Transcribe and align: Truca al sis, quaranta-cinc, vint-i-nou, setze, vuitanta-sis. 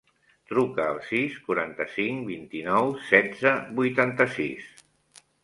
Truca 0.51 0.85
al 0.93 1.01
sis, 1.09 1.35
quaranta-cinc, 1.49 2.23
vint-i-nou, 2.31 2.91
setze, 3.11 3.53
vuitanta-sis. 3.83 4.75